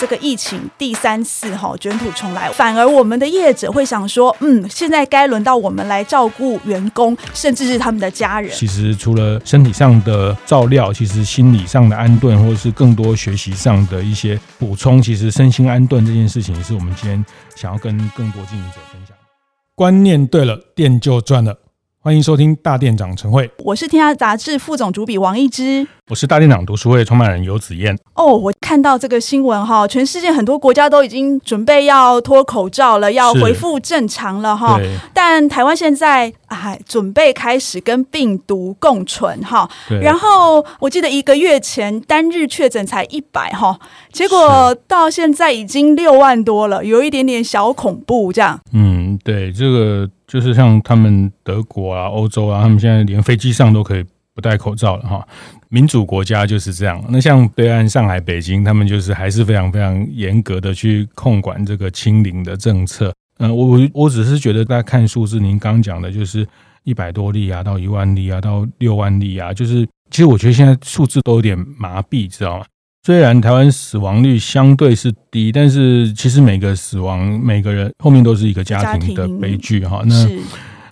[0.00, 8.50] 这个疫情第三次哈卷土重来，反而我们的业者会想说，嗯，现在该轮到我们来照顾员工，甚至是他们的家人。
[8.52, 17.24] 其实除了身体上的照料，其实心理上的安顿，或者是更多学习上的一些补充，其实身心安顿这件事情，是我们今天
[17.56, 19.16] 想要跟更多经营者分享。
[19.74, 21.56] 观念对了，店就赚了。
[22.00, 27.98] 欢迎收听大店长晨会，我是天下杂志副总主笔王一之，我是大店长读书会创办人游子燕。
[28.14, 34.78] 哦，我看到这个新闻哈，全世界很多国家都已经准备要脱口罩了，要恢复正常了哈。
[35.12, 39.68] 但台湾现在还准备开始跟病毒共存哈。
[40.00, 43.76] 然后我记得一个月前单日确诊才一百哈，
[44.12, 48.58] 结果到现在已经六万多了，有一点点小恐怖这样。
[48.72, 50.08] 嗯，对这个。
[50.28, 55.26] 就是像他们德国啊、欧洲啊，他们现在连飞机上都可以不戴口罩了哈。
[55.70, 57.02] 民主国家就是这样。
[57.08, 63.10] 那像对岸上海、北京，他们就是还是非常非常严格的去控管这个清零的政策。
[63.38, 66.46] 嗯，我我我只是觉得大家看数字，您刚讲的就是
[66.84, 72.66] 一百多例啊，到一万例啊，到六万例啊，就是其实我觉得现在数字都有点麻痹，知道吗？
[73.08, 80.02] 虽然台湾死亡率相对是低，但是其实每个死亡每个人后面都是一个家庭的悲剧哈。
[80.04, 80.14] 那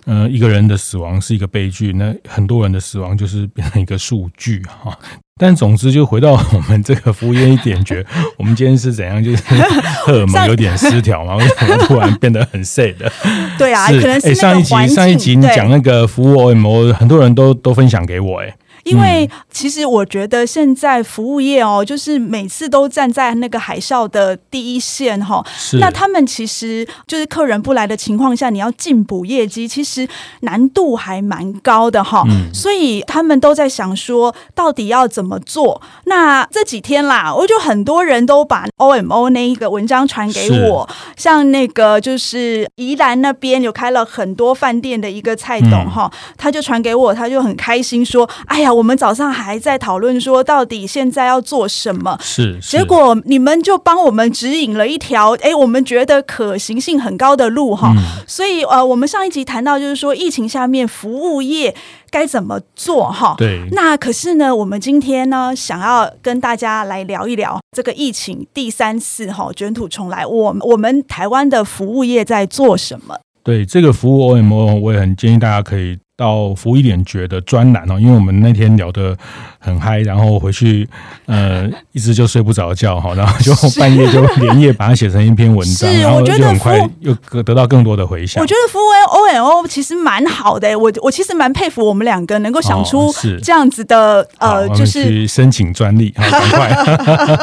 [0.07, 4.97] 呃，一个人的死亡是一个悲剧，那很多人的死亡就是变成一个数据哈。
[5.39, 8.03] 但总之，就回到我们这个服务业一点，觉
[8.35, 9.23] 我们今天是怎样？
[9.23, 9.43] 就是
[10.03, 11.35] 荷尔蒙有点失调嘛？
[11.35, 13.11] 为什么突然变得很 sad 的？
[13.59, 18.55] 对啊，可能是、欸、上一集上一集你讲那个服务 OMO，很多人都都分享给我哎、欸。
[18.87, 25.45] 因为其实我觉得现在服务业哦，就是每次都站在那个海啸的第一线哈。
[25.57, 25.77] 是。
[25.79, 30.07] 那他们其实就是客人不来的情况下，你要进补业绩，其实
[30.41, 32.23] 难度还蛮高的哈。
[32.29, 32.53] 嗯。
[32.53, 35.81] 所以他们都在想说，到底要怎么做？
[36.05, 52.15] 那这几天啦，我就很多人都把 OMO 那一个文章传给我，像那个就是宜兰那边有开了很多饭店的一个蔡董哈，他就传给我，他就很开心说：“哎呀。”我们早上还在讨论说，到底现在要做什么？
[52.21, 57.91] 是，是，结果你们就帮我们指引了一条，哎，我们觉得可行性很高的路哈。
[57.97, 61.75] 嗯、所以呃，我们上一集谈到就是说，疫情下面服务业
[62.11, 63.33] 该怎么做哈？
[63.39, 63.67] 对。
[63.71, 73.17] 那可是呢，我们今天呢，想要跟大家来聊一聊这个疫情第三次哈卷土重来，我我们台湾的服务业在做什么？
[73.43, 75.97] 对，这个服务 OMO，我也很建议大家可以。
[76.17, 79.15] 到服务一点觉得专栏哦，因为我们那天聊得
[79.59, 80.89] 很嗨，然后回去
[81.27, 87.13] 呃一直就睡不着觉哈，然后就半夜就连夜把它写成一篇文章，然后就很快又
[87.43, 88.41] 得到更多的回响。
[88.41, 93.13] 我觉得服务 OMO 其实蛮好的，我我其实蛮佩服我们两个能够想出
[93.43, 96.69] 这样子的呃，就是去申请专利， 很快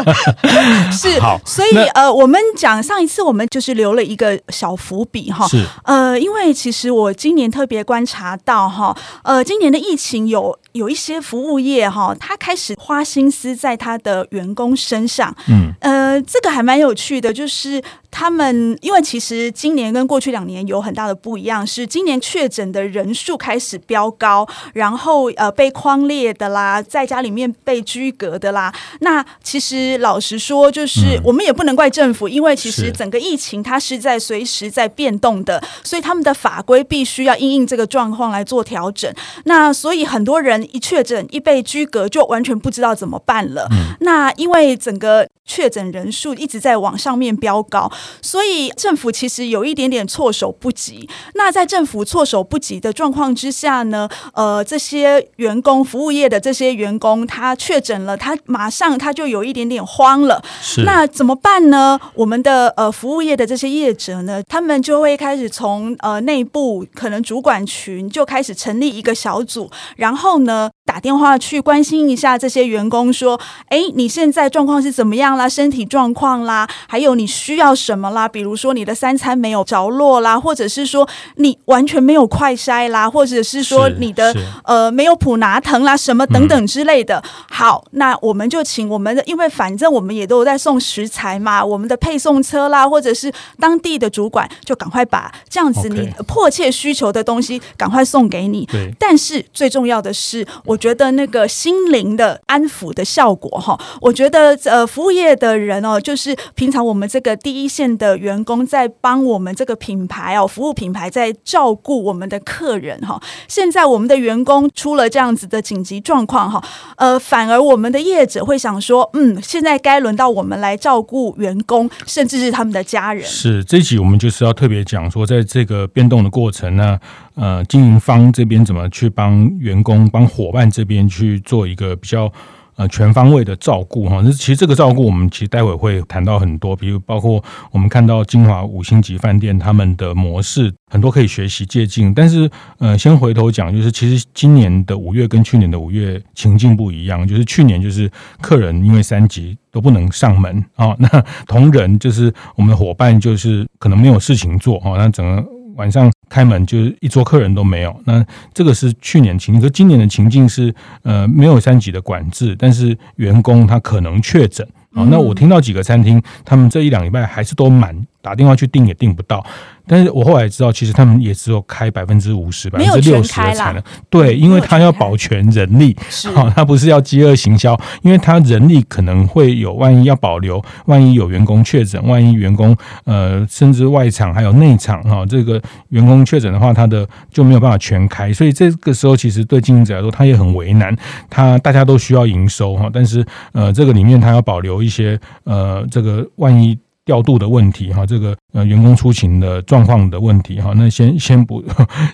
[0.91, 8.64] 是好，所以呃，我们讲上一次我们就是留了一个小伏笔哈，是呃，因为其实我今年特别观察到。
[8.69, 17.83] 哈，呃，今年的疫情有有一些服务业哈，他开始花心思在他的员工身上，嗯，呃，这个还蛮有趣的，就是。
[18.15, 28.73] 他们因为其实今年跟过去两年有很大的不一样，是今年确诊的人数开始飙高，然后呃被框列的啦，在家里面被居隔的啦。
[29.01, 39.13] 那其实老实说，就是我们也不能怪政府，因为其实整个疫情它是在随时在变动的，所以他们的法规必须要因应这个状况来做调整。
[39.47, 43.69] 那所以很多人一确诊一被居隔，就完全不知道怎么办了。
[43.99, 47.91] 那因为整个确诊人数一直在往上面飙高。
[48.23, 51.09] 所以政府其实有一点点措手不及。
[51.35, 60.43] 那在政府措手不及的状况之下呢，呃，这些员工服务业的这些员工他确诊了，他马上他就有一点点慌了。
[60.61, 60.83] 是。
[60.85, 61.99] 那怎么办呢？
[62.15, 75.49] 我们的呃服务业的这些业者呢，他们就会开始从呃内部可能主管群就开始成立一个小组，然后呢打电话去关心一下这些员工，说：哎，你现在状况是怎么样啦？
[75.49, 77.94] 身体状况啦，还有你需要什么？
[77.95, 78.29] 什么啦？
[78.29, 87.19] 比如说你的三餐没有着落啦，或者是说你完全没有快筛啦，或者是说你的呃没有普拿疼啦，什么等等之类的。
[87.19, 98.67] 嗯、好，那我们就请我们的，因为反正我们也都有在送食材嘛，我们的配送车啦，或者是当地的主管，就赶快把这样子你迫切需求的东西赶快送给你。
[98.67, 113.21] 对，但是最重要的是，我觉得那个心灵的安抚的效果哈，我觉得呃，服务业的人哦，就是平常我们这个第一线的员工在帮我们这个品牌哦，服务品牌在照顾我们的客人哈。
[113.49, 116.63] 现在我们的员工出了这样子的紧急状况哈，
[116.97, 123.25] 呃，反而我们的业者会想说，嗯，现在该轮到我们来照顾员工，甚至是他们的家人。
[123.25, 126.99] 是这一集我们就是要特别讲说，在这个变动的过程呢，
[127.35, 132.33] 呃，经营方这边怎么去帮员工、帮伙伴这边去做一个比较。
[132.77, 142.13] 呃，全方位的照顾哈，那其实这个照顾我们其实待会会谈到很多，比如包括我们看到金华五星级饭店他们的模式，很多可以学习借鉴。
[142.13, 148.11] 但是，呃，先回头讲，就是其实今年的五月跟去年的五月情境不一样，就是去年就是
[148.41, 151.09] 客人因为三级都不能上门啊，那
[151.47, 155.54] 同仁就是我们的伙伴就是可能没有事情做啊，那整个。
[155.77, 165.07] 晚上开门就是一桌客人都没有，那这个是去年情境，可今年的情境是呃没有三级的管制，但是员工他可能确诊啊。
[165.11, 169.45] 那我听到几个餐厅，他们这一两礼拜还是都满，打电话去订也订不到。
[169.87, 173.83] 但是我后来知道，其实他们也只有开百分之五十、百分之六十的产能。
[174.09, 175.97] 对，因为他要保全人力，
[176.35, 185.61] 好， 他不是要饥饿行销，因为他人力可能会有万一要保留，万一有员工确诊，万一员工呃甚至外场还有内场哈，这个
[185.91, 190.97] 员工确诊的话，他的就没有办法全开，所以这个时候其实对经营者来说，他也很为难，
[191.29, 196.79] 他大家都需要营收哈，但是呃这个里面他要保留一些呃这个万一。
[197.05, 201.63] 调度的问题哈，这个呃员工出勤的状况的问题哈，那先先不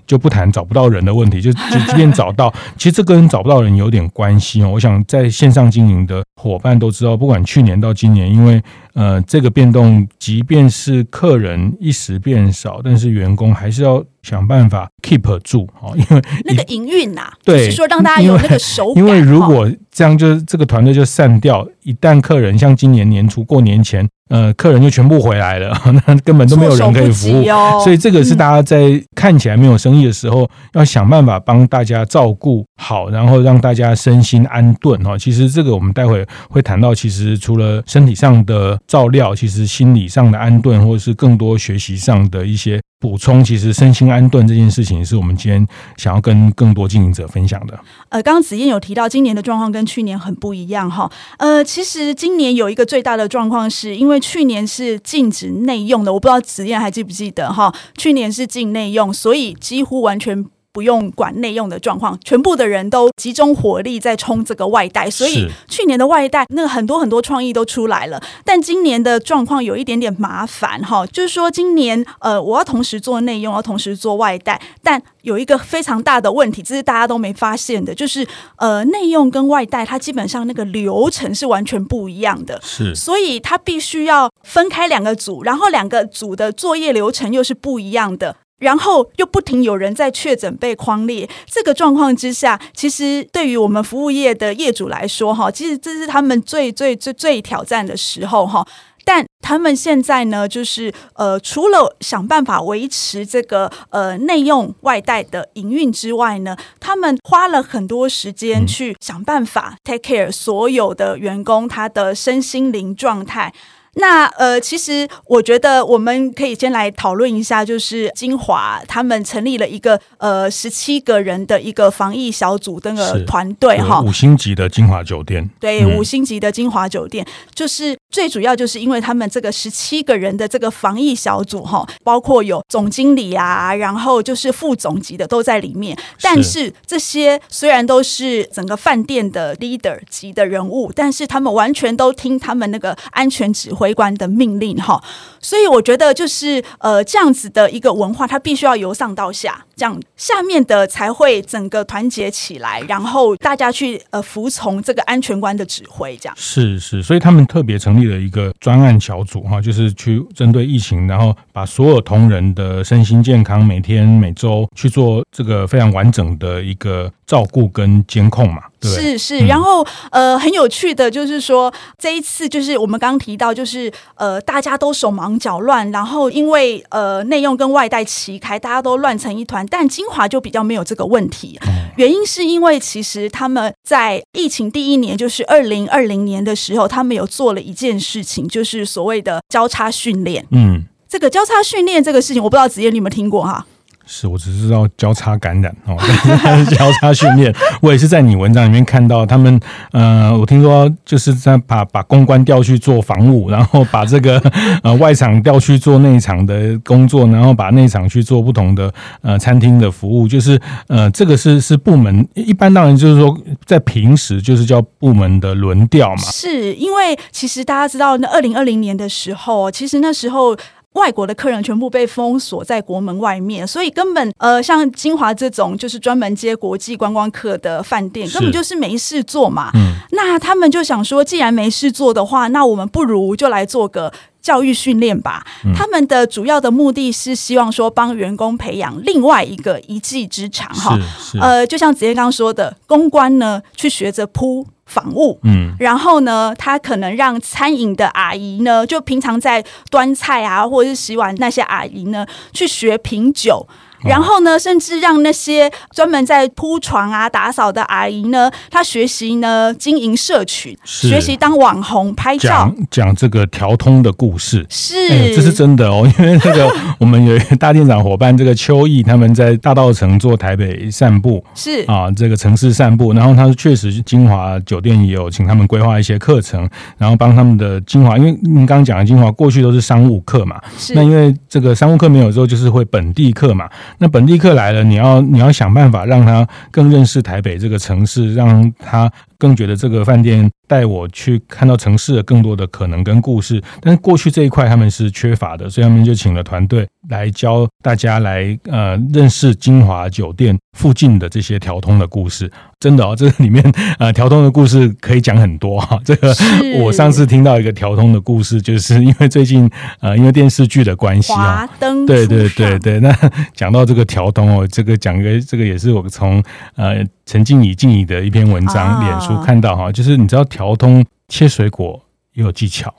[0.06, 4.70] 就不谈找不到人的问题，就就即便找到，其实这跟找不到人有点关系哦。
[4.70, 8.62] 我想在线上经营的伙伴都知道，不管去年到今年，因为
[8.94, 18.96] 呃这个变动，即便是客人一时变少，但是员工还是要想办法 keep 住哦，因为那个营运呐，对，就是说让大家有那个手感。
[18.96, 24.08] 因为如果这样，就是这个团队就散掉，一旦客人像今年年初过年前。
[24.30, 25.76] 呃，客人就全部回来了，
[26.06, 35.18] 那根本都没有人可以服务，哦、所以这个是大家在看起来没有生意的时候，嗯、要想办法帮大家照顾好，然后让大家身心安顿哈。
[35.18, 42.80] 其实这个我们待会会谈到，其实除了身体上的照料，其实心理上的安顿，或者是更多学习上的一些。
[43.02, 45.66] 补充，其实身心安顿这件事情是我们今天
[45.96, 47.72] 想要跟更多经营者分享的。
[48.10, 51.10] 呃，刚刚子燕有提到，今年的状况跟去年很不一样哈。
[51.38, 57.74] 呃，其实今年有一个最大的状况，是因为去年是禁止内用的，我不知道子燕还记不记得哈？
[57.96, 60.44] 去年是禁内用，所以几乎完全。
[60.72, 68.22] 不用管内用的状况，全部的人都集中火力在冲这个外带，所以去年的外带那个很多很多创意都出来了。
[68.44, 78.26] 但今年的状况有一点点麻烦哈，就是说今年呃我要同时做内用，要同时做外带，但有一个非常大的问题，这是大家都没发现的，就是
[78.56, 88.36] 呃内用跟外带它基本上那个流程是完全不一样的，是，所以它必须要分开两个组，然后两个组的作业流程又是不一样的。
[88.60, 98.64] 然后又不停有人在确诊被框列，这个状况之下，其实对于我们服务业的业主来说，哈，其实这是他们最最最最挑战的时候，哈。
[99.02, 113.52] 但他们现在呢，就是呃，除了想办法维持这个呃内用外带的营运之外呢，他们花了很多时间去想办法 take care 所有的员工他的身心灵状态。
[113.94, 143.79] 那呃，其实我觉得我们可以先来讨论一下，就是金华他们成立了一个呃十七个人的一个防疫小组那个团队哈，五星级的金华酒店，对，嗯、五星级的金华酒店，就是最主要就是因为他们这个十七个人的这个防疫小组哈，包括有总经理啊，然后就是副总级的都在里面，但是这些虽然都是整个饭店的 leader 级的人物，但是他们完全都听他们那个安全指挥。
[143.80, 145.02] 回关的命令哈，
[145.40, 168.64] 所以我觉得就是呃这样子的一个文化，它必须要由上到下，这样下面的才会整个团结起来，然后大家去呃服从这个安全官的指挥，这样是是，所以他们特别成立了一个专案小组哈，就是去针对疫情，然后把所有同仁的身心健康每天每周去做这个非常完整的一个照顾跟监控嘛。
[168.82, 179.66] 是是，然后呃，很有趣的就是说，这一次就是我们刚刚提到，就是呃，大家都手忙脚乱，然后因为呃内用跟外带齐开，大家都乱成一团。
[179.66, 181.58] 但晶华就比较没有这个问题，
[181.96, 190.46] 原因是因为其实他们在疫情第一年，就是二零二零年的时候，他们有做了一件事情，就是所谓的交叉训练。
[190.50, 193.66] 嗯，这个交叉训练这个事情，我不知道子夜你有没有听过哈？
[194.12, 195.96] 是我只知道交叉感染哦，
[196.76, 199.60] 交叉训练，我也是在你文章里面看到他们，
[199.92, 204.42] 呃，我听说就是在把把公关调去做防务，然后把这个
[204.82, 220.56] 呃外场调去做内场的工作，然后把内场去做不同的呃餐厅的服务，就是呃这个是是部门一般当然就是说在平时就是叫部门的轮调嘛，是因为其实大家知道那二零二零年的时候，其实那时候。
[220.94, 229.70] 外国的客人全部被封锁在国门外面，所以根本呃，像金华这种就是专门接国际观光客的饭店，根本就是没事做嘛。
[229.74, 235.46] 嗯，那他们就想说，既然没事做的话，那我们不如就来做个教育训练吧。
[235.64, 240.98] 嗯，他们的主要的目的是希望说帮员工培养另外一个一技之长哈。
[241.40, 244.66] 呃，就像子嫣刚刚说的，公关呢去学着铺。
[244.90, 253.66] 访务，嗯，然后呢，他可能让餐饮的阿姨呢，就平常在端菜啊，或者是洗碗那些阿姨呢，去学品酒。
[254.02, 266.10] 然后呢，甚至让那些专门在铺床啊、打扫的阿姨呢，她学习呢经营社群，学习当网红拍照，讲讲这个调通的故事，是，欸、这是真的哦。
[266.18, 273.12] 因为那个我们有一个大店长伙伴，这个邱毅他们在大道城做台北散步，是啊，这个城市散步。
[273.12, 283.68] 然后他确实金华酒店也有请他们规划一些课程，然后帮他们的金华，因为您刚刚讲的金华过去都是商务课嘛，是那因为这个商务课没有之后，就是会本地课嘛。
[283.98, 293.60] 那本地客来了，你要你要想办法让他更认识台北这个城市，让他更觉得这个饭店带我去看到城市的更多的可能跟故事。
[293.80, 302.52] 但是过去这一块他们是缺乏的，所以他们就请了团队来教大家来呃认识金华酒店附近的这些条通的故事。
[302.80, 303.62] 真的哦，这个里面
[303.98, 306.00] 呃条通的故事可以讲很多哈。
[306.02, 306.34] 这个
[306.78, 309.70] 我上次听到一个条通的故事，就是因为最近
[310.00, 311.68] 呃因为电视剧的关系啊，
[312.06, 313.14] 对对对对，那
[313.54, 316.42] 讲到这个条通哦，这个讲一个这个也是我从
[316.74, 322.92] 呃陈静怡静怡的一篇文章脸书看到哈，就是你知道调通切水果也有技巧。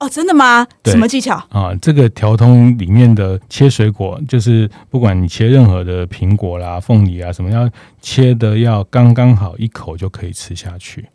[0.00, 0.66] 哦，真的吗？
[0.86, 1.72] 什么技巧啊？
[1.80, 11.08] 这个调通里面的切水果，就是不管你切任何的苹果啦、凤梨啊什么，要切的要刚刚好，一口就可以吃下去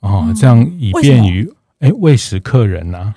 [0.00, 3.14] 哦，这样以便于哎喂食客人呐、啊。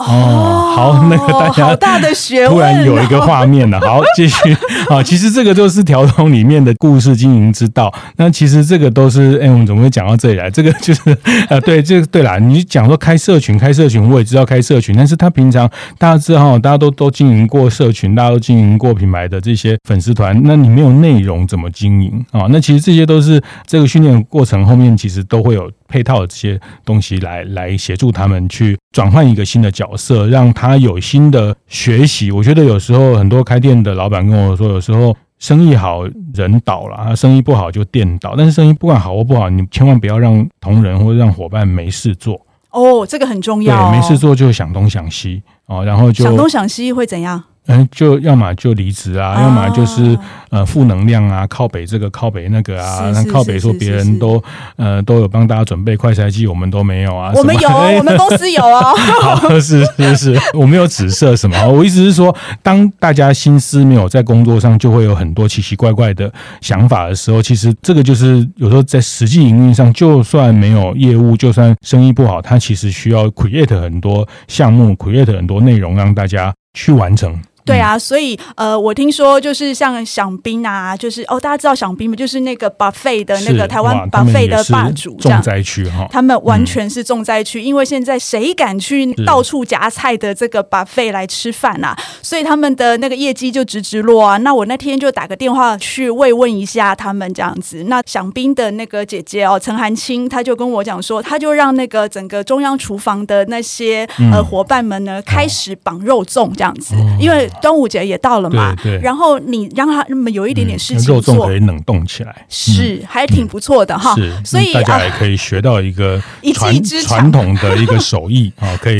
[0.00, 3.78] 哦，好，那个大家好大的学问，突然有一个画面了。
[3.80, 4.56] 好，继续
[4.88, 7.92] 啊，其实这个就是条通里面的故事经营之道。
[8.16, 10.50] 那其实这个都是，哎，我们怎么会讲到这里来？
[10.50, 11.16] 这个就是，
[11.50, 12.38] 呃，对，这个对啦。
[12.38, 22.46] 你讲说开社群，开社群，我也知道开社群，但是他平常大家知道，大家都都经营过社群，大家都经营过品牌的这些粉丝团，那你没有内容怎么经营啊？
[22.48, 25.70] 那其实这些都是这个训练过程后面其实都会有。
[25.90, 32.30] 配套的这些东西来来协助他们去转换一个新的角色，让他有新的学习。
[32.30, 36.04] 我觉得有时候很多开店的老板跟我说，有时候生意好
[36.34, 38.34] 人倒了，生意不好就店倒。
[38.36, 42.40] 但是生意不管好或不好，你千万不要让同仁或者让伙伴没事做。
[42.70, 43.90] 哦，这个很重要哦。
[43.90, 47.42] 对，没事做就想东想西哦，然后就想东想西会怎样？
[47.70, 50.18] 嗯，就要么就离职啊，啊要么就是
[50.50, 54.42] 呃负能量啊，靠北这个靠北那个啊，那靠北说别人都
[54.76, 57.32] 呃都有帮大家准备快筛剂，我们都没有啊。
[57.34, 58.80] 我们有，欸、我们公司有哦。
[59.22, 77.38] 好，是是是，我没有指涉什么，我意思是说，当大家心思没有在工作上，就会有很多奇奇怪怪的想法的时候，其实这个就是有时候在实际营运上，就算没有业务，就算生意不好，它其实需要 create 很多项目，create 很多内容让大家去完成。
[77.64, 82.16] 对啊，所以呃，我听说就是像饗宾啊，就是哦，大家知道饗宾吗？
[82.16, 86.06] 就是那个 buffet 的那个台湾 buffet 的霸主，重灾区哈。
[86.10, 91.96] 他们完全是重灾区，嗯、因为现在谁敢去到处夹菜的这个 buffet 来吃饭啊？
[92.22, 94.36] 所以他们的那个业绩就直直落啊。
[94.38, 97.84] 那我那天就打个电话去慰问一下他们这样子。
[97.88, 107.48] 那饗宾的那个姐姐哦，陈涵青，她就跟我讲说，她就让那个整个中央厨房的那些呃伙伴们呢，开始绑肉粽这样子，嗯、因为。
[107.60, 114.14] 端午节也到了嘛，对对，然后你让他那么有一点点事情做，肉粽可以冷冻起来，是还挺不错的哈。
[114.14, 118.98] 是，所以大家也可以学到一个 一技之传统的一个手艺啊， 可以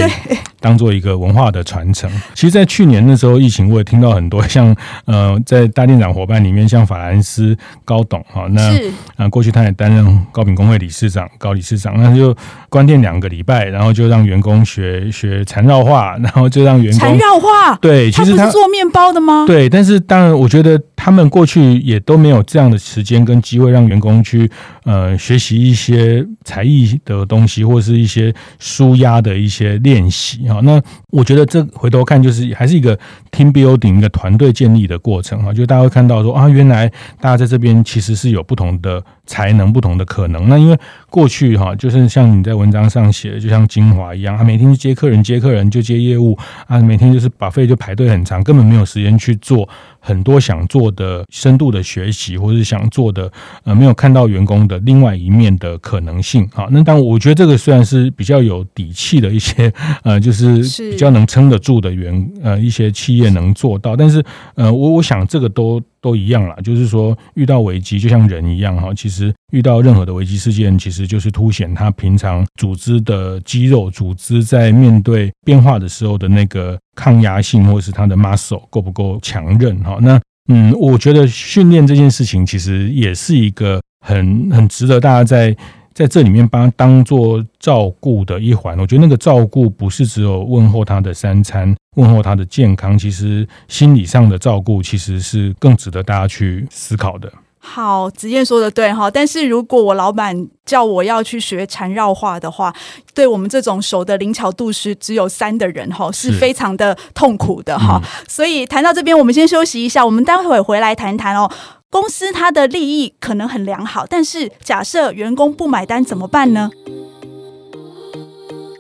[0.61, 2.09] 当做一个文化的传承。
[2.35, 4.75] 其实，在去年的时候，疫情我也听到很多像
[5.07, 8.79] 呃，在大店长伙伴里面，像法兰斯高董哈，那
[9.17, 12.37] 啊过去他也担任高品工会理事长、高理事长，那就
[12.69, 18.50] 关店两个礼拜，然后就让员工学学缠绕画， 然后就让员工缠绕画，对，其实他。
[18.50, 19.45] 做面包的吗？
[19.47, 24.50] 对，但是当然，我觉得他们过去也都没有这样的时间跟机会让员工去
[24.85, 30.61] 呃学习一些才艺的东西，或是一些舒压的一些练习哈。
[30.62, 30.80] 那
[31.11, 32.97] 我觉得这回头看就是还是一个
[33.30, 35.52] team building 一个团队建立的过程哈。
[35.52, 36.88] 就大家会看到说啊，原来
[37.21, 40.49] 大家在这边其实是有不同的才能、不同的可能。
[40.49, 40.76] 那因为
[41.08, 49.68] 过去哈，就是像你在文章上写的，就像精华一样，他每天去接客人、接客人就接业务啊，每天就是把费就排队很长，根本没有时间去做
[50.00, 53.30] 很多想做的深度的学习，或是想做的
[53.62, 56.66] 呃，没有看到员工的另外一面的可能性啊。
[56.72, 59.72] 那当我觉得这个虽然是比较有底气的一些
[60.02, 60.58] 呃，就是
[60.90, 64.25] 比较能撑得住的员呃一些企业能做到，但是
[64.56, 79.99] 呃，我我想这个都都一样啦，就是说遇到危机就像人一样哈，其实遇到任何的危机事件，其实就是凸显他平常组织的肌肉组织在面对变化的时候的那个抗压性，或是他的 muscle 够不够强韧哈。
[80.00, 85.57] 那嗯，我觉得训练这件事情其实也是一个很很值得大家在。
[85.92, 97.30] 在这里面把它当做照顾的一环，我觉得那个照顾不是只有问候他的三餐，问候他的健康，其实心理上的照顾其实是更值得大家去思考的。
[97.62, 102.75] 好，子燕说的对哈，但是如果我老板叫我要去学缠绕画的话，
[103.12, 108.00] 对我们这种手的灵巧度是只有三的人哈，是非常的痛苦的哈。
[108.02, 111.50] 嗯、所以谈到这边，我们先休息一下，我们待会回来谈谈哦。
[111.90, 116.70] 公司它的利益可能很良好，但是假设员工不买单怎么办呢？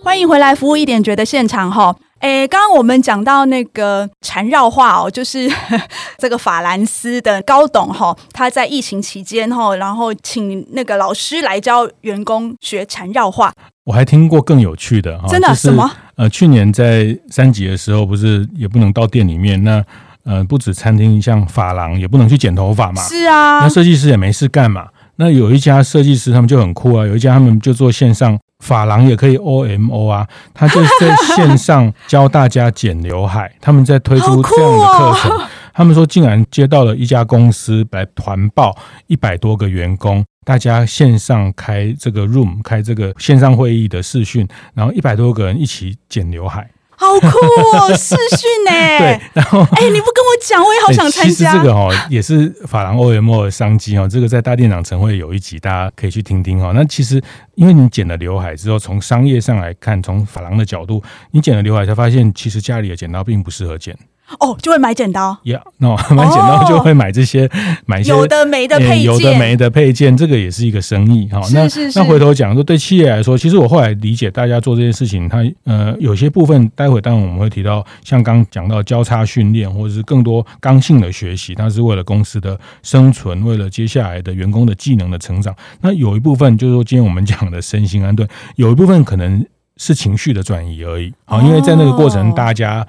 [0.00, 1.96] 欢迎回来，服务一点觉得现场哈。
[2.20, 5.50] 诶，刚刚我们讲到那个缠绕化哦，就是
[6.18, 13.52] 这个法兰斯的高董哈，他在疫情期间哈，然后请那个老师来教员工学缠绕化。
[13.84, 15.90] 我还听过更有趣的哈，真的、就是、什么？
[16.14, 19.84] 呃，去年在三级的时候，不是也不能到店里面那。
[20.24, 23.02] 呃，不止餐厅，像发廊也不能去剪头发嘛。
[23.02, 24.86] 是啊，那设计师也没事干嘛。
[25.16, 27.06] 那有一家设计师，他们就很酷啊。
[27.06, 30.26] 有一家他们就做线上发廊，也可以 OMO 啊。
[30.54, 33.52] 他就在线上教大家剪刘海。
[33.60, 35.40] 他们在推出这样的课程。
[35.72, 46.68] 他们说，竟然接到了一家公司来团报一百多个员工，大家线上开这个 Room，开这个线上会议的视讯，然后一百多个人一起剪刘海。
[47.00, 48.72] 好酷哦，视讯呢？
[49.00, 51.30] 对，然后哎、欸，你不跟我讲，我也好想参加。
[51.30, 54.06] 其实这个哈也是法郎 OMO 的商机哦。
[54.06, 56.72] 这个在大店长晨会有一集，大家可以去听听哦。
[56.74, 57.18] 那其实
[57.54, 63.96] 因为你剪了刘海之后，从商业上来看，从法郎的角度，你剪了刘海才发现，其实家里的剪刀并不适合剪。
[64.38, 67.50] 哦，就会买剪刀呀，那、no, 买剪刀就会买这些，哦、
[67.86, 71.40] 买一些有的没的配件，有的没的配件，这个也是一个生意哈。
[71.52, 71.66] 那
[71.96, 85.54] 那回头讲说，对企业来说，其实我后来理解，大家做这件事情，它呃有些部分，待会当然我们会提到，像刚讲到交叉训练，或者是更多刚性的学习，它是为了公司的生存，为了接下来的员工的技能的成长。
[85.80, 89.44] 那有一部分就是说，今天我们讲的身心安顿，有一部分可能
[89.76, 91.12] 是情绪的转移而已。
[91.24, 92.86] 好，因为在那个过程，大家。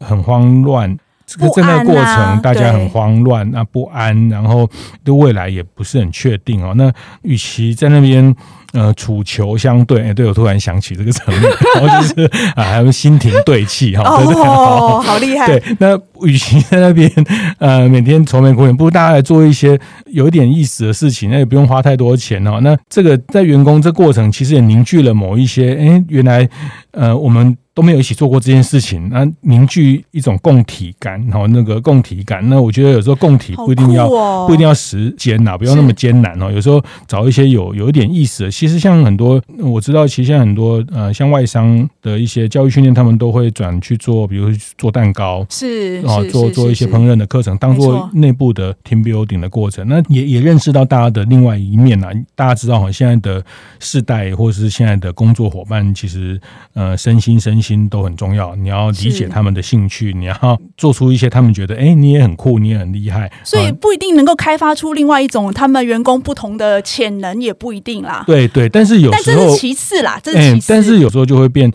[0.00, 4.68] 很慌乱，这个在那个过程，大家很慌乱啊，不安，然后
[5.04, 6.72] 对未来也不是很确定哦。
[6.76, 8.34] 那与其在那边
[8.72, 11.38] 呃楚囚相对，哎，对我突然想起这个成语，
[11.74, 15.46] 然后就是啊，还有心停对气哈，哦， 好厉害。
[15.46, 17.10] 对，那与其在那边
[17.58, 22.60] 呃每天愁眉苦脸，不如大家来做一些有一点意思的事情，那也不用花太多钱哦。
[22.62, 26.48] 那这个在员工这过程，其实也凝聚了某一些，哎，原来
[26.92, 27.56] 呃我们。
[27.74, 36.50] 都没有一起做过这件事情，那凝聚一种共体感，然后那个共体感，那我觉得有时候共体不一定要、哦、不一定要时间呐，不要那么艰难哦。
[36.50, 49.86] 有时候找一些有有一点意思的，其实像很多我知道，其实现在很多呃，像外商的一些教育训练，他们都会转去做，比如做蛋糕，是啊，做做一些烹饪的课程，当做内部的 team building 的过程。
[49.86, 52.10] 那也也认识到大家的另外一面啊。
[52.34, 53.40] 大家知道哈，现在的
[53.78, 56.40] 世代或者是现在的工作伙伴，其实
[56.74, 57.68] 呃，身心身心。
[57.68, 68.24] 心都很重要，你要理解他们的兴趣，你要做出一些他们觉得，哎、欸，你也很酷，你也很厉害，所以不一定能够开发出另外一种他们员工不同的潜能，也不一定啦。
[68.26, 71.72] 对对，但是有时候但这是其次啦，这是其次，欸、但是有时候就会变，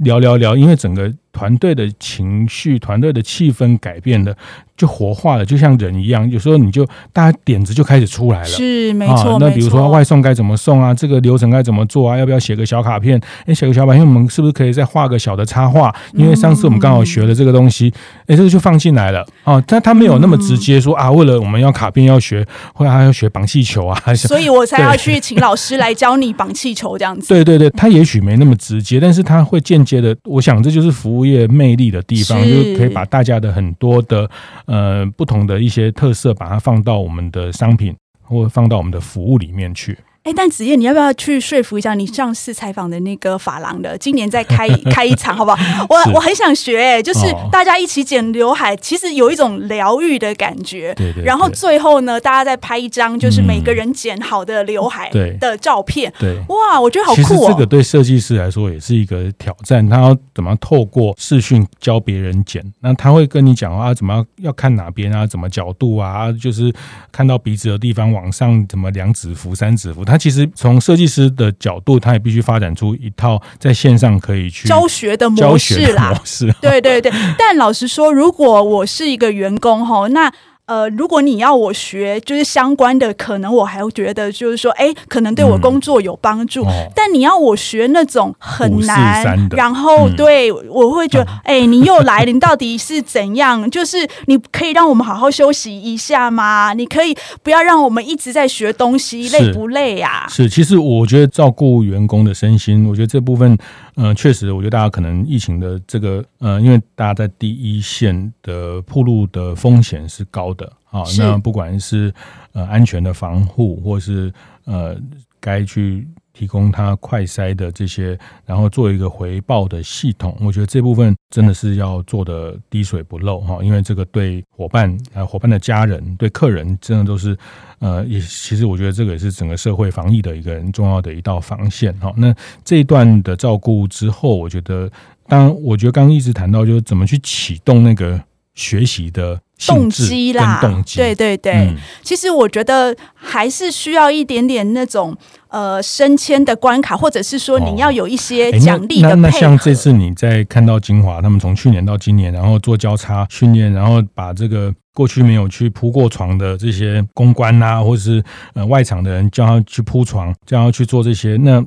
[0.00, 4.34] 聊聊聊，因为整个团队的情绪、团队的气氛改变了。
[4.78, 6.30] 就活化了，就像人一样。
[6.30, 9.36] 有时候你就大家点子就开始出来了，是没错、啊。
[9.40, 10.94] 那比如说外送该怎么送啊？
[10.94, 12.16] 这个流程该怎么做啊？
[12.16, 13.20] 要不要写个小卡片？
[13.46, 15.92] 哎，写个小卡片，我们是不是可以再画个小的插画？
[16.14, 17.92] 因为上次我们刚好学了这个东西，
[18.26, 19.60] 哎、嗯，这个就放进来了啊。
[19.66, 27.26] 但他没有那么直接说啊，为了我们要卡片要学，或者还要学绑气球啊，所以我才要去请老师来教你绑气球这样子。
[27.34, 30.16] 对对对，他也许没那么直接，但是他会间接的。
[30.22, 34.30] 我想这就是服务业魅力的地方，就是可以把大家的很多的
[34.66, 35.48] 呃不同的。
[35.48, 39.98] 的一些特色，把它放到我们的商品或放到我们的服务里面去。
[40.28, 45.86] 哎，但子燕，你要不要去说服一下你上次采访的那个发廊的，今年再开 开一场，好不好？
[45.88, 50.92] 我我很想学，哎，就是大家一起剪刘海，其实有一种疗愈的感觉。
[50.96, 51.24] 对对。
[51.24, 55.10] 然后最后呢，大家再拍一张，就是每个人剪好的刘海
[55.40, 56.12] 的照片。
[56.18, 56.36] 对。
[56.50, 57.24] 哇，我觉得好酷哦。
[57.24, 62.62] 其实这个对设计师来说也是一个挑战，他要怎么透过视讯教别人剪？
[62.80, 66.70] 那他会跟你讲啊，怎么要看哪边啊，怎么角度啊，就是
[67.10, 76.10] 看到鼻子的地方往上怎么两指幅、三指幅，他其实从设计师的角度，他也必须发展出一套在线上可以去教学的模式啦。
[76.10, 77.12] 模式，对对对。
[77.38, 80.32] 但老实说，如果我是一个员工哈，那。
[80.68, 86.62] 呃，如果你要我学，就是相关的，可能我还会觉得，就是说，哎，可能对我工作有帮助。
[86.64, 93.68] 嗯哦、但你要我学那种很难，然后、嗯、对我会觉得，哎，你又来了，你到底是怎样？
[93.72, 96.74] 就是你可以让我们好好休息一下吗？
[96.74, 100.28] 你可以不要让我们一直在学东西，累不累呀、啊？
[100.28, 103.56] 是，其实我觉得照顾员工的身心，我觉得这部分。
[103.98, 111.02] 嗯，确实，我觉得大家可能疫情的这个，呃，因为大家在第一线的铺路的风险是高的啊。
[111.18, 112.14] 那不管是
[112.52, 114.32] 呃安全的防护，或是
[114.64, 114.96] 呃
[115.40, 116.06] 该去。
[116.38, 127.36] 提供他快筛的这些，然后做一个回报的系统，我觉得这部分真的是要做的滴水不漏哈，因为这个对伙伴啊、伙伴的家人、对客人，真的都是
[127.80, 132.14] 呃，也其实我觉得这个也是整个社会防疫的一个很重要的一道防线哈。
[132.16, 132.32] 那
[132.64, 134.88] 这一段的照顾之后，我觉得，
[135.26, 138.22] 当然，我觉得刚刚一直谈到就是怎么去启动那个
[138.58, 139.40] 学习的。
[139.66, 145.12] 动机啦，动机对对对，嗯、其实我觉得还是需要一点点那种
[145.48, 158.22] 呃升迁的关卡，或者是说你要有一些奖励的、哦欸、那，那，那像这次你在看到精华他们从去年到今年，然后做交叉训练，然后把这个过去没有去铺过床的这些公关啊，或者是
[158.54, 161.60] 呃外场的人叫他去铺床，叫他去做这些，那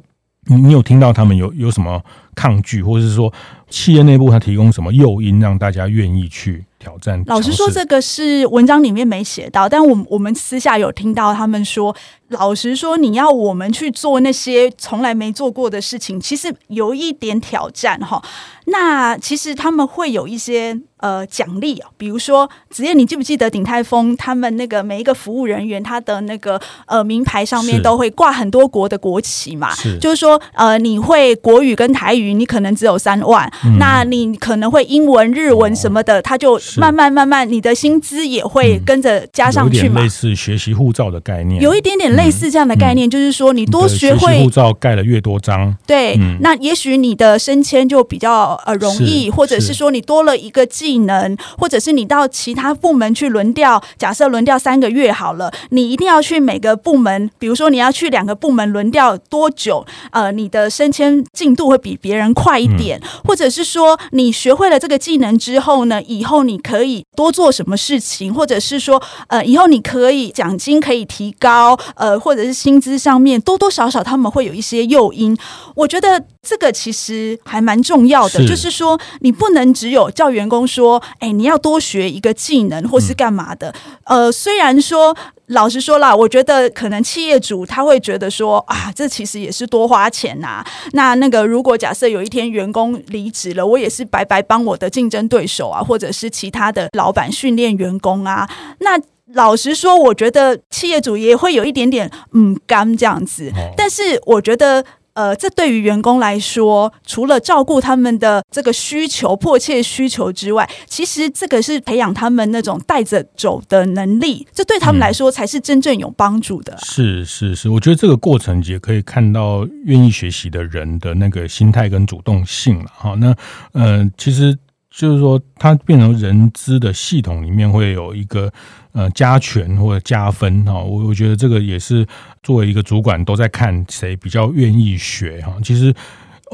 [0.46, 2.02] 你你有听到他们有有什么
[2.36, 3.34] 抗拒，或者是说
[3.70, 6.64] 企业内部他提供什么诱因让大家愿意去？
[6.82, 7.22] 挑战。
[7.28, 11.96] 老实说，这个是文章里面没写到，但我我们私下有听到他们说，
[12.30, 18.22] 老实说，你要我们去做那些从来没做过的事情，其实有一点挑战哈。
[18.66, 29.74] 那其实他们会有一些呃奖励啊，比如说，子夜，你记不记得鼎泰丰他们那个每一个服务人员他的那个呃名牌上面都会挂很多国的国旗嘛？
[29.74, 36.60] 是，就是说呃你会国语跟台语，你可能只有三万，嗯、那你可能会英文、日文什么的，哦、他就。
[36.80, 40.02] 慢慢慢慢，你的薪资也会跟着加上去嘛？
[40.02, 59.86] 类似学习护照的概念，有一点点类似这样的概念，就是说你多学会护照盖了越多章，对，那也许你的升迁就比较呃容易，或者是说你多了一个技能，或者是你到其他部门去轮调，假设轮调三个月好了，你一定要去每个部门，比如说你要去两个部门轮调多久？
[60.12, 66.61] 呃，你的升迁进度会比别人快一点，或者是说你学会了这个技能之后呢，以后你。
[66.62, 75.38] 可以多做什么事情，或者是说，呃，以后你可以奖金可以提高，呃，或者是薪资上面多多少少他们会有一些诱因。
[75.76, 83.74] 我觉得这个其实还蛮重要的，是就是说你不能只有叫员工说，哎，你要多学一个技能或是干嘛的。
[84.06, 85.16] 嗯、呃，虽然说。
[85.52, 90.68] 老实说啦，我觉得可能企业主他会觉得说啊，这其实也是多花钱呐、啊。
[90.94, 98.50] 那那个如果假设有一天员工离职了，我也是白白帮我的竞争对手啊，或者是其他的老板训练员工啊。
[98.80, 99.00] 那
[99.34, 103.52] 老实说，我觉得企业主也会有一点点嗯干这样子。
[103.78, 104.84] 但是我觉得。
[105.14, 116.74] 呃，这对于员工来说，除了照顾他们的这个需求、迫切需求之外，其实这个是培养他们那种带着走的能力，这对他们来说才是真正有帮助的。
[116.74, 122.86] 嗯，是是是，我觉得这个过程也可以看到愿意学习的人的那个心态跟主动性了。
[122.96, 123.36] 哈，那
[123.74, 124.58] 呃，其实。
[124.94, 128.52] 就是说，它变成人资的系统里面会有一个
[128.92, 132.06] 呃加权或者加分哈，我我觉得这个也是
[132.44, 135.56] 作为一个主管都在看谁比较愿意学哈。
[135.64, 135.94] 其实，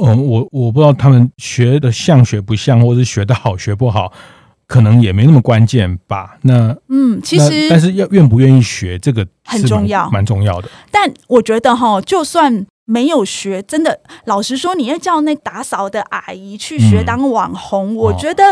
[0.02, 4.14] 嗯，我我不知道他们学的像学不像，或者是学的好学不好，
[4.68, 6.38] 可能也没那么关键吧。
[6.44, 10.70] 那嗯，其实但是要愿不愿意学这个很重要，蛮重要的。
[10.92, 12.68] 但我觉得哈，就算。
[12.88, 18.44] 没有学，真的，老实说，你要叫那打扫的阿姨去学当网红，嗯、我觉得。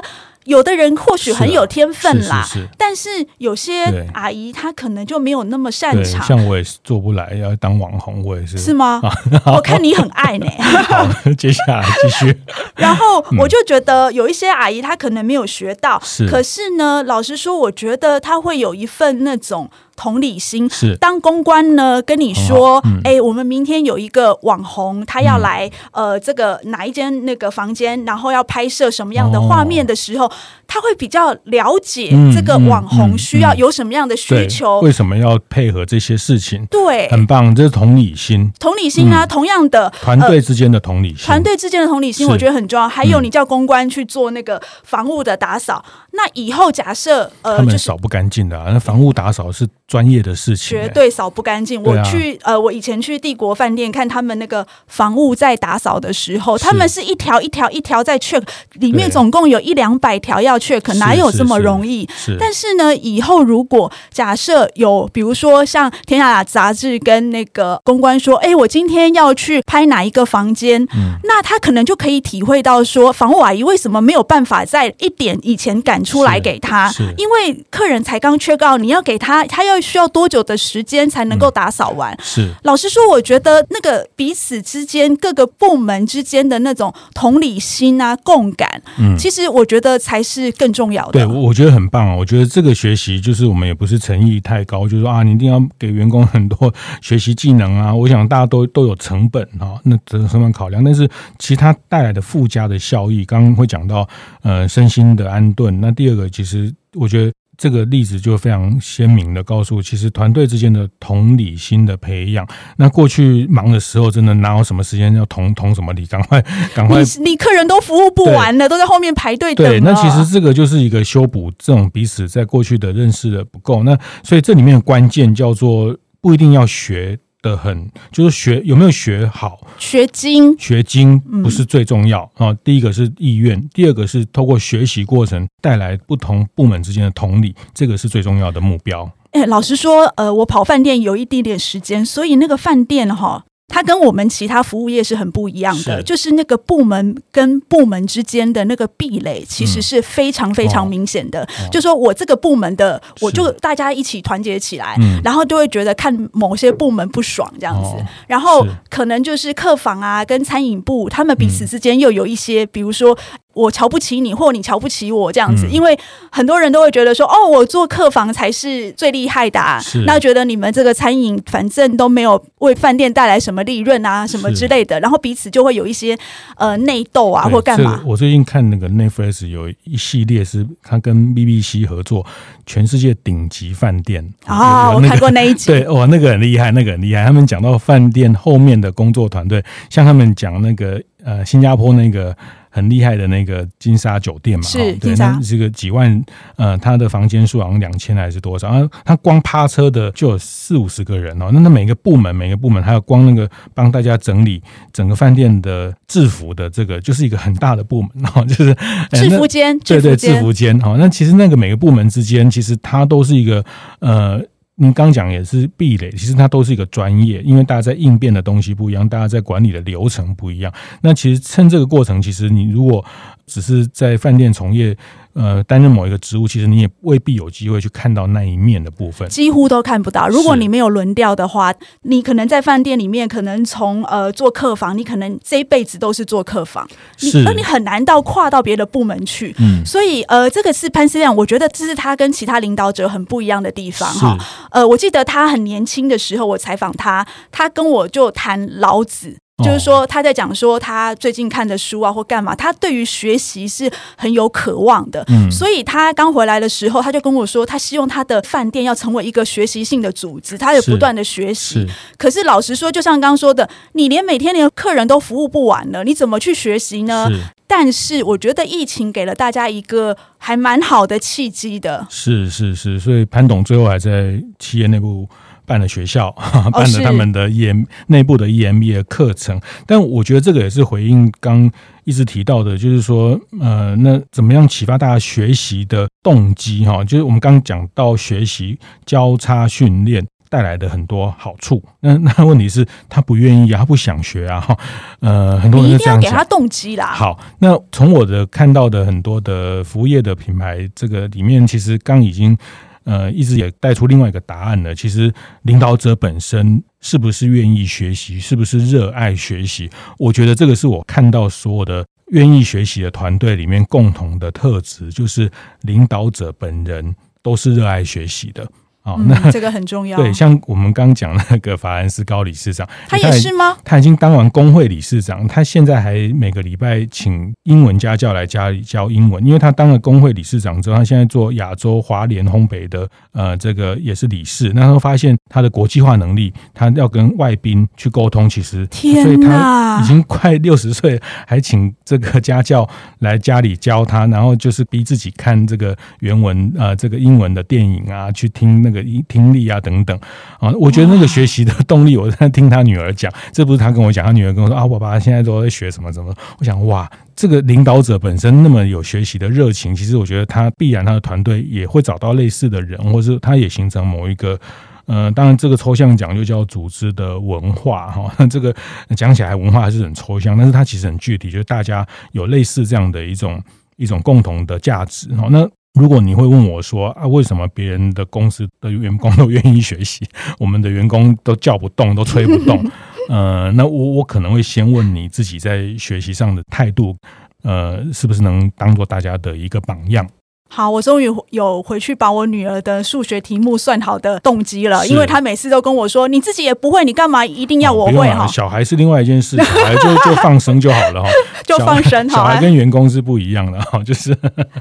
[0.45, 6.23] 有的人或许很有天分啦，是是是，但是有些阿姨她可能就没有那么擅长。
[6.23, 8.55] 像我也是做不来，要当网红，我也是。
[8.55, 9.01] 是吗？
[9.47, 10.45] 我看你很爱呢。
[10.87, 12.39] 好，接下来继续。
[12.77, 16.27] 然后我就觉得有一些阿姨她可能没有学到，是。
[16.27, 20.69] 可是呢，老实说，我觉得她会有一份那种同理心。
[20.69, 20.95] 是。
[20.97, 30.31] 当公关呢跟你说，哎、嗯欸，我们明天有一个网红，他要来、嗯、呃这个哪一间那个房间，然后要拍摄什么样的画面的时候，哦、
[30.67, 36.65] 他会比较了解这个网红需要有什么样的需求，为什么要配合这些事情？
[36.67, 38.51] 对，很棒，这是同理心。
[38.59, 42.87] 同理心啊，嗯、同样的团队之间的同理心，团队之间的同理心，我觉得很重要。
[42.87, 51.81] 还有，你叫公关去做那个房屋的打扫，嗯、那以后假设呃，他们扫不干净的、啊，那房屋打扫是专业的事情、欸，绝对扫不干净。
[51.83, 58.41] 我去呃，我以前去帝国饭店看他们那个房屋在打扫的时候，他们是一条一条一条在 check，
[58.73, 62.07] 里面总共有一两百条要 check，哪有这么容易？
[62.15, 62.37] 是，是，是。
[62.39, 76.91] 但是呢，以后如果假设有，比如说像《天下》杂志跟那个公关说，哎，我今天要去拍哪一个房间，嗯、那他可能就可以体会到说，房屋阿姨为什么没有办法在一点以前赶出来给他？
[77.17, 82.13] 因为客人才刚 check out，你要给他，他要需要多久的时间才能够打扫完？
[82.13, 82.49] 嗯、是。
[82.63, 91.11] 老实说，我觉得那个彼此之间各个部门之间的那种同理心啊、共感，嗯，其实我觉得才是更重要的。
[91.11, 92.15] 对，我觉得很棒啊。
[92.15, 97.93] 我觉得这个学习就是我们也不是诚意太高，就是说啊，你一定要给员工很多学习技能啊。
[97.93, 104.07] 我想大家都都有成本啊，那这个成本考量，但是其他带来的附加的效益，刚刚会讲到
[104.43, 105.79] 呃身心的安顿。
[105.81, 107.31] 那第二个，其实我觉得。
[107.57, 112.45] 这个例子就非常鲜明的告诉，其实团队之间的同理心的培养。
[112.75, 116.05] 那过去忙的时候，真的哪有什么时间要同 同什么理？
[116.05, 116.43] 赶快
[116.75, 119.65] 赶快你，你客人都服务不完了，都在后面排队等。
[119.65, 123.83] 对，那其实这个就是一个修补这种彼此在过去的认识的不够。
[123.83, 127.17] 那所以这里面的关键叫做不一定要学。
[127.45, 132.49] 的很，就是学有没有学好，学精，学精不是最重要啊。
[132.49, 139.09] 嗯、第一个是意愿，第二个是透过学习过程带来不同部门之间的同理，这个是最重要的目标。
[139.31, 143.43] 哎，老实说，呃，我跑饭店有一点点时间，所以那个饭店哈。
[143.67, 146.03] 它跟我们其他服务业是很不一样的，是。
[146.03, 151.41] 就是那个部门跟部门之间的那个壁垒，其实是非常非常明显的。
[151.59, 163.17] 嗯哦、就说我这个部门的，我就大家一起团结起来，嗯、然后就会觉得看某些部门不爽这样子，哦、然后可能就是客房啊跟餐饮部，他们彼此之间又有一些，嗯、比如说。
[163.55, 165.97] 我瞧不起你，或你瞧不起我这样子，嗯、因为
[166.29, 176.17] 很多人都会觉得说，哦，我做客房才是最厉害的，啊，是那觉得你们这个餐饮反正都没有为饭店带来什么利润啊，什么之类的，然后彼此就会有一些
[176.57, 178.01] 呃内斗啊，或干嘛。
[178.05, 182.25] 我最近看那个 Netflix 有一系列是他跟 BBC 合作，
[182.65, 187.23] 全世界顶级饭店啊，哦那个，我看过那一集， 对，哇，那个很厉害，那个很厉害。
[187.23, 192.35] 他们讲到饭店后面的工作团队，像他们讲那个呃新加坡那个。
[192.75, 196.21] 很厉害的那个金沙酒店嘛，是对，那这个几万，
[196.57, 198.67] 呃，他的房间数好像两千还是多少？
[198.67, 201.49] 啊，他光趴车的就有四五十个人哦。
[201.53, 204.61] 那那每个部门每个部门还有光那个帮大家整理
[204.91, 208.75] 整个饭店的制服的这个，就是一个很大的部门哦， 就是
[209.11, 210.97] 制服间，对对，制服间哦。
[210.99, 213.63] 那其实那个每个部门之间，其实它都是一个
[213.99, 214.41] 呃。
[214.77, 220.73] 你刚讲也是壁垒，其实它都是一个专业，因为大家在应变的东西不一样，大家在管理的流程不一样。
[221.01, 223.03] 那其实趁这个过程，其实你如果
[223.45, 224.95] 只是在饭店从业。
[225.37, 230.29] 呃，担任某一个职务，其实你也未必有机会去看到那一面的部分，几乎都看不到。
[230.29, 239.53] 如果你没有轮调的话，你可能在饭店里面，可能从呃做客房，你可能这一辈子都是做客房，是，那你很难到跨到别的部门去。
[239.59, 244.37] 嗯，所以呃，这个是潘思亮，我觉得这是他跟其他领导者很不一样的地方哈。
[244.71, 249.35] 呃，我记得他很年轻的时候，我采访他，他跟我就谈老子。
[249.63, 255.23] 就是说，他在讲说他最近看的书啊，或干嘛，他对于学习是很有渴望的。
[255.29, 261.75] 嗯，所以他刚回来的时候，他就跟我说，他希望他的饭店要成为一个学习性的组织，他有不断的学习。
[261.75, 261.87] 是。
[262.17, 267.29] 可是老实说，就像刚刚说的，你连每天连客人都服务不完了，你怎么去学习呢？
[267.29, 267.39] 是。
[267.67, 272.05] 但是我觉得疫情给了大家一个还蛮好的契机的。
[272.09, 275.27] 是是是，所以潘董最后还在企业内部。
[275.65, 276.31] 办了学校，
[276.71, 281.69] 办了他们的 EM 内部的 EMBA 课程，但我觉得这个也是回应刚
[282.03, 286.85] 一直提到的，就是说，呃，那怎么样启发大家学习的动机？
[286.85, 291.83] 哈，就是我们刚刚讲到学习交叉训练带来的很多好处。
[292.01, 294.77] 那那问题是，他不愿意啊，他不想学啊，哈，
[295.19, 297.07] 呃，很多人一定要给他动机啦。
[297.07, 302.57] 好，那从我的看到的很多的服务业的品牌，这个里面其实刚已经。
[303.05, 304.93] 呃，一直也带出另外一个答案呢。
[304.93, 309.89] 其实，领导者本身是不是愿意学习，是不是热爱学习？
[310.17, 315.49] 我觉得这个是我看到所有的愿意学习的团队里面共同的特质，就是
[315.81, 318.67] 领导者本人都是热爱学习的。
[319.05, 320.17] 哦，那这个很重要。
[320.17, 323.77] 对，像我们刚讲那个法兰斯高理事长，他也是吗？
[323.83, 342.89] 他已经当完工会理事长，他现在还每个礼拜请英文家教来家里教英文，因为他当了工会理事长之后，他现在做亚洲华联烘焙的呃这个也是理事，那他发现他的国际化能力，他要跟外宾去沟通，其实天哪，所以他已经快六十岁，还请这个家教
[343.19, 348.94] 来家里教他，然后就是逼自己看这个原文呃这个英文的电影啊，去听那个。
[349.27, 350.17] 听力啊等等
[350.59, 356.33] 啊，我觉得那个学习的动力，我在听他女儿讲，这不是他跟我讲，他女儿跟我说啊，我爸爸现在都在学什么什么。
[356.59, 364.59] 我想哇，这个领导者本身那么有学习的热情，其实我觉得他必然他的团队也会找到类似的人，或是他也形成某一个
[365.05, 368.45] 呃，当然这个抽象讲就叫组织的文化哈。
[368.47, 368.75] 这个
[369.15, 373.61] 讲起来文化还是很抽象，但是它其实很具体，就是大家有类似这样的一种
[373.97, 375.47] 一种共同的价值哈。
[375.51, 380.25] 那如果你会问我说啊，为什么别人的公司的员工都愿意学习，
[380.59, 382.83] 我们的员工都叫不动，都吹不动？
[383.29, 387.15] 呃，那我我可能会先问你自己在学习上的态度，
[387.63, 390.27] 呃，是不是能当做大家的一个榜样？
[390.67, 401.29] 好，我终于有回去把我女儿的数学题目算好的动机了，因为她每次都跟我说：“你自己也不会，你干嘛一定要我会？”哈，小孩是另外一件事，小孩就 就放生就好了哈，
[401.63, 402.27] 就放生。
[402.29, 404.35] 小孩跟员工是不一样的哈，就是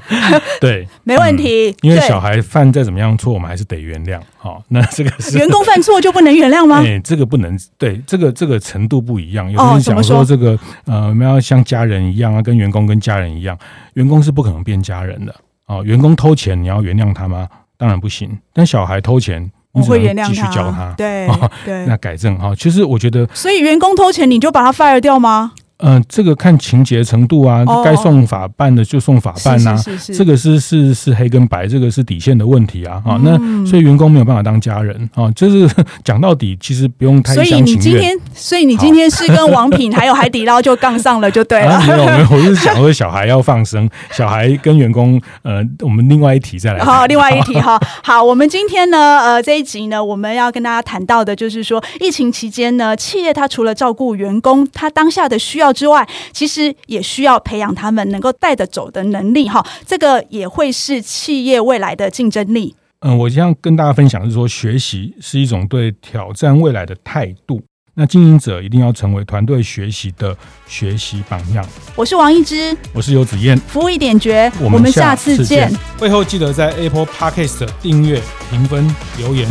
[0.59, 1.73] 对，没问题。
[1.81, 4.19] 因为小孩犯再怎么样错，我们还是得原谅。
[4.37, 6.83] 好，那这个是员工犯错就不能原谅吗？
[6.83, 9.49] 哎，这个不能，对，这个这个程度不一样。
[9.49, 13.57] 有人讲说这个呃，我们要像家人一样啊，跟员工跟家人一样，
[13.93, 15.33] 员工是不可能变家人的。
[15.67, 17.47] 哦，员工偷钱，你要原谅他吗？
[17.77, 18.37] 当然不行。
[18.53, 20.93] 但小孩偷钱，你会原谅继续教他。
[20.95, 21.27] 对
[21.65, 22.53] 对，那改正哈。
[22.55, 25.53] 其实我觉得，所以员工偷钱，你就把他 fire 掉吗？
[25.77, 29.77] 嗯、呃，这个看情节程度啊，该送法办的就送法办呐、啊。
[29.77, 33.01] 是是是，这个是是是黑跟白，这个是底线的问题啊。
[33.05, 35.29] 啊、嗯，那所以员工没有办法当家人啊。
[35.31, 35.69] 就是
[36.03, 37.33] 讲到底，其实不用太。
[37.33, 41.79] 所以你今天，所以你今天是跟王品还有海底捞就杠上了，就对了。
[41.85, 46.83] 没有没有，我是想说小孩要放生，小孩跟员工，呃，我们另外一题再来。
[46.83, 47.79] 好，另外一题哈。
[48.01, 62.75] 好，我们今天呢，呃，这一集呢，我们要跟大家谈到的就是说，疫情期间呢，企业它除了照顾员工它当下的需要之外，其其实也需要培养他们能够带得走的能力哈，这个也会是企业未来的竞争力。
[62.99, 67.59] 嗯，我想跟大家分享的是说，学习是一种对挑战未来的态度。
[67.95, 71.65] 那经营者一定要成为团队学习的学习榜样。
[71.95, 75.71] 我是王一之，我是游子燕，服务一点绝，我们下次见。
[75.97, 79.47] 会后记得在 Apple Podcast 订阅、评分、留言。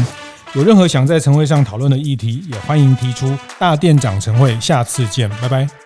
[0.55, 3.37] 有任何想在晨会上讨论的议题，也欢迎提出。
[3.59, 5.84] 大店长晨会，下次见，拜拜。